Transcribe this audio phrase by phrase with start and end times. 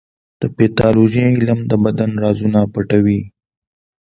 [0.41, 3.21] د پیتالوژي علم د بدن رازونه پټوي.